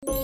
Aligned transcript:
Selamat 0.00 0.16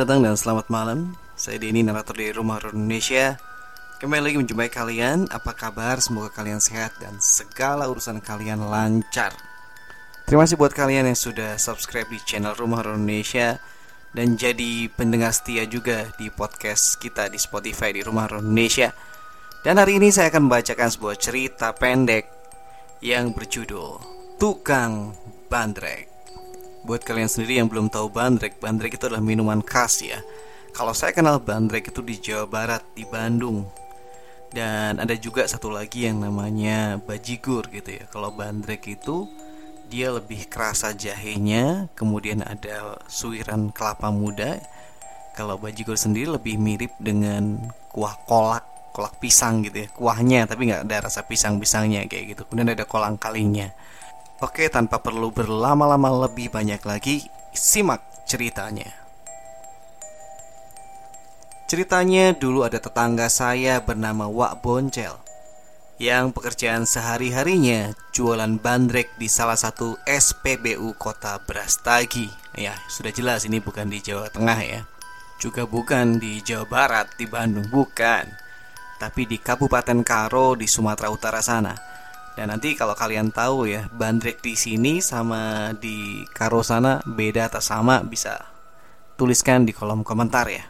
datang 0.00 0.24
dan 0.24 0.32
selamat 0.32 0.72
malam. 0.72 1.12
Saya 1.36 1.60
Denny, 1.60 1.84
narator 1.84 2.16
dari 2.16 2.32
Rumah 2.32 2.56
Horor 2.56 2.72
Indonesia. 2.72 3.36
Kembali 4.00 4.32
lagi 4.32 4.40
menjumpai 4.40 4.72
kalian. 4.72 5.28
Apa 5.28 5.52
kabar? 5.52 6.00
Semoga 6.00 6.32
kalian 6.32 6.64
sehat 6.64 6.96
dan 7.04 7.20
segala 7.20 7.84
urusan 7.92 8.24
kalian 8.24 8.64
lancar 8.64 9.36
Terima 10.28 10.44
kasih 10.44 10.60
buat 10.60 10.76
kalian 10.76 11.08
yang 11.08 11.16
sudah 11.16 11.56
subscribe 11.56 12.04
di 12.12 12.20
channel 12.20 12.52
Rumah 12.52 12.84
Horor 12.84 13.00
Indonesia 13.00 13.56
Dan 14.12 14.36
jadi 14.36 14.92
pendengar 14.92 15.32
setia 15.32 15.64
juga 15.64 16.04
di 16.20 16.28
podcast 16.28 17.00
kita 17.00 17.32
di 17.32 17.40
Spotify 17.40 17.96
di 17.96 18.04
Rumah 18.04 18.28
Horor 18.28 18.44
Indonesia 18.44 18.92
Dan 19.64 19.80
hari 19.80 19.96
ini 19.96 20.12
saya 20.12 20.28
akan 20.28 20.44
membacakan 20.44 20.92
sebuah 20.92 21.16
cerita 21.16 21.72
pendek 21.72 22.28
Yang 23.00 23.40
berjudul 23.40 23.90
Tukang 24.36 25.16
Bandrek 25.48 26.12
Buat 26.84 27.08
kalian 27.08 27.32
sendiri 27.32 27.64
yang 27.64 27.72
belum 27.72 27.88
tahu 27.88 28.12
bandrek, 28.12 28.60
bandrek 28.60 29.00
itu 29.00 29.08
adalah 29.08 29.20
minuman 29.20 29.60
khas 29.60 30.00
ya. 30.00 30.24
Kalau 30.72 30.96
saya 30.96 31.10
kenal 31.12 31.36
bandrek 31.36 31.90
itu 31.90 32.00
di 32.00 32.16
Jawa 32.16 32.48
Barat, 32.48 32.80
di 32.96 33.04
Bandung. 33.04 33.68
Dan 34.48 34.96
ada 34.96 35.12
juga 35.18 35.44
satu 35.44 35.68
lagi 35.68 36.08
yang 36.08 36.22
namanya 36.22 36.96
bajigur 37.02 37.68
gitu 37.68 37.98
ya. 37.98 38.08
Kalau 38.08 38.32
bandrek 38.32 38.88
itu 38.88 39.28
dia 39.88 40.12
lebih 40.12 40.44
kerasa 40.52 40.92
jahenya, 40.92 41.88
kemudian 41.96 42.44
ada 42.44 43.00
suiran 43.08 43.72
kelapa 43.72 44.12
muda. 44.12 44.60
Kalau 45.32 45.56
bajigur 45.56 45.96
sendiri 45.96 46.28
lebih 46.28 46.60
mirip 46.60 46.92
dengan 47.00 47.56
kuah 47.90 48.14
kolak, 48.28 48.92
kolak 48.92 49.16
pisang 49.16 49.64
gitu 49.64 49.84
ya. 49.84 49.88
Kuahnya 49.88 50.44
tapi 50.44 50.68
nggak 50.68 50.84
ada 50.84 51.08
rasa 51.08 51.24
pisang-pisangnya 51.24 52.04
kayak 52.04 52.36
gitu. 52.36 52.42
Kemudian 52.46 52.76
ada 52.76 52.84
kolang 52.84 53.16
kalinya. 53.16 53.72
Oke, 54.38 54.70
tanpa 54.70 55.02
perlu 55.02 55.34
berlama-lama 55.34 56.28
lebih 56.28 56.52
banyak 56.52 56.78
lagi, 56.86 57.26
simak 57.50 58.04
ceritanya. 58.28 58.86
Ceritanya 61.68 62.32
dulu 62.36 62.64
ada 62.64 62.78
tetangga 62.78 63.26
saya 63.28 63.82
bernama 63.82 64.24
Wak 64.30 64.62
Boncel 64.62 65.27
yang 65.98 66.30
pekerjaan 66.30 66.86
sehari-harinya 66.86 67.90
jualan 68.14 68.62
bandrek 68.62 69.18
di 69.18 69.26
salah 69.26 69.58
satu 69.58 69.98
SPBU 70.06 70.94
kota 70.94 71.42
Brastagi. 71.42 72.30
Ya, 72.54 72.78
sudah 72.86 73.10
jelas 73.10 73.42
ini 73.42 73.58
bukan 73.58 73.90
di 73.90 73.98
Jawa 73.98 74.30
Tengah 74.30 74.58
ya. 74.62 74.80
Juga 75.42 75.66
bukan 75.66 76.22
di 76.22 76.38
Jawa 76.42 76.66
Barat, 76.70 77.18
di 77.18 77.26
Bandung, 77.26 77.66
bukan. 77.66 78.30
Tapi 78.98 79.26
di 79.26 79.42
Kabupaten 79.42 80.02
Karo 80.06 80.54
di 80.54 80.70
Sumatera 80.70 81.10
Utara 81.10 81.42
sana. 81.42 81.74
Dan 82.38 82.54
nanti 82.54 82.78
kalau 82.78 82.94
kalian 82.94 83.34
tahu 83.34 83.66
ya, 83.66 83.90
bandrek 83.90 84.38
di 84.38 84.54
sini 84.54 85.02
sama 85.02 85.74
di 85.74 86.22
Karo 86.30 86.62
sana 86.62 87.02
beda 87.02 87.50
atau 87.50 87.62
sama 87.62 88.06
bisa 88.06 88.38
tuliskan 89.18 89.66
di 89.66 89.74
kolom 89.74 90.06
komentar 90.06 90.46
ya. 90.46 90.62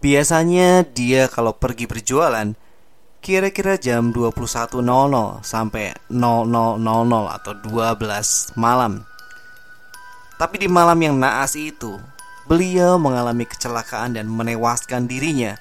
Biasanya 0.00 0.88
dia 0.88 1.28
kalau 1.28 1.52
pergi 1.52 1.84
berjualan 1.84 2.56
kira-kira 3.20 3.76
jam 3.76 4.12
21.00 4.12 4.80
sampai 5.44 5.92
00.00 6.08 7.36
atau 7.36 7.52
12 7.52 8.56
malam. 8.56 9.04
Tapi 10.40 10.56
di 10.56 10.68
malam 10.72 10.96
yang 10.96 11.20
naas 11.20 11.52
itu, 11.52 12.00
beliau 12.48 12.96
mengalami 12.96 13.44
kecelakaan 13.44 14.16
dan 14.16 14.24
menewaskan 14.24 15.04
dirinya 15.04 15.60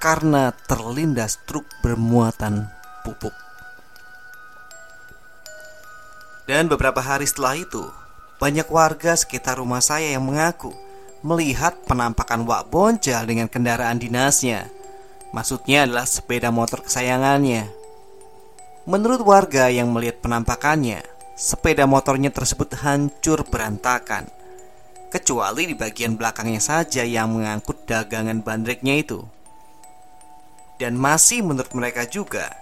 karena 0.00 0.50
terlindas 0.64 1.38
truk 1.44 1.68
bermuatan 1.84 2.72
pupuk. 3.04 3.36
Dan 6.48 6.66
beberapa 6.66 6.98
hari 6.98 7.28
setelah 7.28 7.54
itu, 7.54 7.84
banyak 8.42 8.66
warga 8.66 9.14
sekitar 9.14 9.62
rumah 9.62 9.78
saya 9.78 10.18
yang 10.18 10.26
mengaku 10.26 10.74
melihat 11.22 11.78
penampakan 11.86 12.42
Wak 12.42 12.66
Bonjal 12.74 13.22
dengan 13.30 13.46
kendaraan 13.46 14.02
dinasnya. 14.02 14.66
Maksudnya 15.32 15.88
adalah 15.88 16.04
sepeda 16.04 16.52
motor 16.52 16.84
kesayangannya. 16.84 17.68
Menurut 18.84 19.24
warga 19.24 19.72
yang 19.72 19.88
melihat 19.88 20.20
penampakannya, 20.20 21.00
sepeda 21.34 21.88
motornya 21.88 22.28
tersebut 22.28 22.76
hancur 22.84 23.48
berantakan. 23.48 24.28
Kecuali 25.08 25.68
di 25.68 25.76
bagian 25.76 26.16
belakangnya 26.16 26.60
saja 26.60 27.04
yang 27.04 27.32
mengangkut 27.36 27.88
dagangan 27.88 28.44
bandreknya 28.44 29.00
itu. 29.00 29.24
Dan 30.76 30.96
masih 30.96 31.44
menurut 31.44 31.72
mereka 31.76 32.08
juga, 32.08 32.52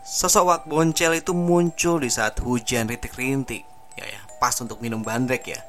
Sosok 0.00 0.44
Wak 0.48 0.62
Boncel 0.66 1.22
itu 1.22 1.36
muncul 1.36 2.00
di 2.02 2.10
saat 2.10 2.40
hujan 2.40 2.88
rintik-rintik 2.88 3.62
Ya 3.94 4.08
ya, 4.08 4.20
pas 4.40 4.56
untuk 4.58 4.80
minum 4.80 5.04
bandrek 5.04 5.44
ya 5.44 5.60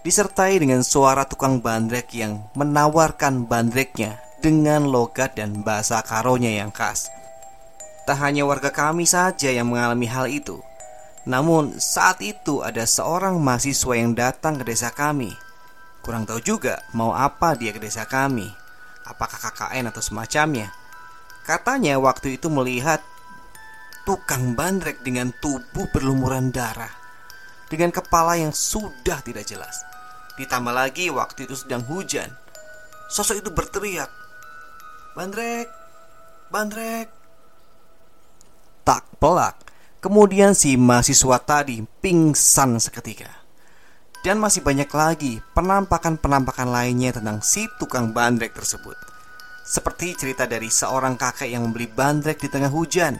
Disertai 0.00 0.56
dengan 0.58 0.80
suara 0.80 1.28
tukang 1.28 1.60
bandrek 1.60 2.10
yang 2.16 2.48
menawarkan 2.56 3.44
bandreknya 3.44 4.25
Dengan 4.40 4.86
logat 4.88 5.34
dan 5.36 5.64
bahasa 5.64 6.00
karonya 6.04 6.60
yang 6.60 6.70
khas. 6.70 7.08
Tak 8.06 8.22
hanya 8.22 8.46
warga 8.46 8.70
kami 8.70 9.02
saja 9.08 9.50
yang 9.50 9.72
mengalami 9.72 10.06
hal 10.06 10.30
itu. 10.30 10.62
Namun 11.26 11.82
saat 11.82 12.22
itu 12.22 12.62
ada 12.62 12.86
seorang 12.86 13.42
mahasiswa 13.42 13.94
yang 13.98 14.14
datang 14.14 14.62
ke 14.62 14.64
desa 14.70 14.94
kami. 14.94 15.34
Kurang 16.06 16.22
tahu 16.22 16.38
juga 16.38 16.86
mau 16.94 17.10
apa 17.10 17.58
dia 17.58 17.74
ke 17.74 17.82
desa 17.82 18.06
kami. 18.06 18.46
Apakah 19.02 19.42
KKN 19.42 19.90
atau 19.90 19.98
semacamnya? 19.98 20.70
Katanya 21.42 21.98
waktu 21.98 22.38
itu 22.38 22.46
melihat 22.46 23.02
tukang 24.06 24.54
bandrek 24.54 25.02
dengan 25.02 25.34
tubuh 25.42 25.90
berlumuran 25.90 26.54
darah 26.54 27.06
dengan 27.66 27.90
kepala 27.90 28.38
yang 28.38 28.54
sudah 28.54 29.18
tidak 29.26 29.46
jelas. 29.46 29.82
Ditambah 30.38 30.70
lagi 30.70 31.10
waktu 31.10 31.50
itu 31.50 31.58
sedang 31.58 31.82
hujan. 31.86 32.30
Sosok 33.10 33.42
itu 33.42 33.50
berteriak, 33.50 34.10
"Bandrek! 35.16 35.66
Bandrek!" 36.52 37.08
Tak 38.84 39.08
pelak, 39.16 39.56
kemudian 39.98 40.52
si 40.52 40.76
mahasiswa 40.76 41.40
tadi 41.40 41.80
pingsan 42.04 42.76
seketika. 42.78 43.32
Dan 44.20 44.38
masih 44.38 44.60
banyak 44.60 44.90
lagi 44.92 45.40
penampakan-penampakan 45.56 46.68
lainnya 46.68 47.16
tentang 47.16 47.40
si 47.40 47.64
tukang 47.80 48.12
bandrek 48.12 48.52
tersebut. 48.52 48.94
Seperti 49.66 50.14
cerita 50.14 50.44
dari 50.46 50.70
seorang 50.70 51.18
kakek 51.18 51.50
yang 51.50 51.66
membeli 51.66 51.90
bandrek 51.90 52.38
di 52.38 52.46
tengah 52.46 52.70
hujan 52.70 53.18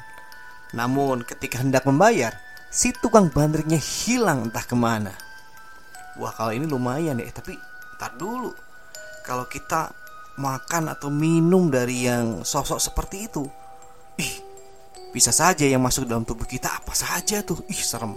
namun 0.75 1.23
ketika 1.23 1.63
hendak 1.63 1.87
membayar, 1.87 2.35
si 2.69 2.91
tukang 2.91 3.31
bandreknya 3.31 3.79
hilang 3.79 4.51
entah 4.51 4.65
ke 4.67 4.75
mana. 4.75 5.15
Wah 6.19 6.33
kalau 6.35 6.51
ini 6.51 6.67
lumayan 6.67 7.23
ya, 7.23 7.31
tapi 7.31 7.55
tak 8.01 8.19
dulu. 8.19 8.51
Kalau 9.23 9.47
kita 9.47 9.95
makan 10.37 10.93
atau 10.93 11.09
minum 11.09 11.69
dari 11.69 12.09
yang 12.09 12.45
sosok 12.45 12.81
seperti 12.81 13.29
itu, 13.29 13.45
ih 14.21 14.35
bisa 15.13 15.33
saja 15.33 15.65
yang 15.65 15.81
masuk 15.81 16.05
dalam 16.05 16.29
tubuh 16.29 16.45
kita 16.45 16.69
apa 16.69 16.93
saja 16.93 17.41
tuh, 17.41 17.61
ih 17.73 17.81
serem. 17.81 18.17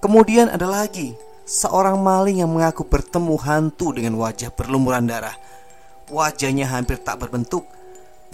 Kemudian 0.00 0.52
ada 0.52 0.68
lagi 0.68 1.16
seorang 1.44 2.00
maling 2.00 2.40
yang 2.44 2.52
mengaku 2.52 2.84
bertemu 2.84 3.36
hantu 3.40 3.92
dengan 3.96 4.16
wajah 4.20 4.52
berlumuran 4.52 5.08
darah. 5.08 5.36
Wajahnya 6.12 6.68
hampir 6.68 7.00
tak 7.00 7.24
berbentuk 7.24 7.64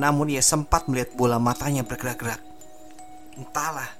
namun 0.00 0.33
ia 0.33 0.41
sempat 0.41 0.89
melihat 0.89 1.12
bola 1.12 1.37
matanya 1.37 1.84
bergerak-gerak. 1.84 2.41
Entahlah, 3.37 3.93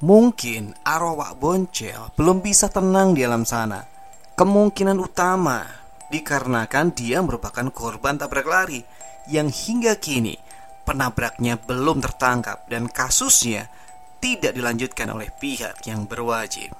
mungkin 0.00 0.72
arwah 0.80 1.36
Boncel 1.36 2.08
belum 2.16 2.40
bisa 2.40 2.72
tenang 2.72 3.12
di 3.12 3.20
alam 3.20 3.44
sana. 3.44 3.84
Kemungkinan 4.32 4.96
utama 4.96 5.81
dikarenakan 6.12 6.92
dia 6.92 7.24
merupakan 7.24 7.64
korban 7.72 8.20
tabrak 8.20 8.44
lari 8.44 8.84
yang 9.32 9.48
hingga 9.48 9.96
kini 9.96 10.36
penabraknya 10.84 11.56
belum 11.56 12.04
tertangkap 12.04 12.68
dan 12.68 12.92
kasusnya 12.92 13.72
tidak 14.20 14.52
dilanjutkan 14.52 15.08
oleh 15.08 15.32
pihak 15.40 15.80
yang 15.88 16.04
berwajib. 16.04 16.70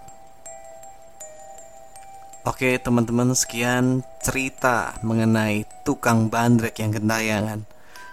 Oke 2.45 2.77
teman-teman 2.77 3.33
sekian 3.33 4.05
cerita 4.21 5.01
mengenai 5.01 5.65
tukang 5.87 6.29
bandrek 6.29 6.77
yang 6.83 6.93
gentayangan 6.93 7.65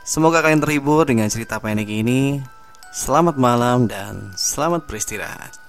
Semoga 0.10 0.42
kalian 0.42 0.58
terhibur 0.58 1.06
dengan 1.06 1.30
cerita 1.30 1.62
pendek 1.62 1.86
ini. 1.86 2.42
Selamat 2.90 3.38
malam 3.38 3.86
dan 3.86 4.34
selamat 4.34 4.90
beristirahat. 4.90 5.69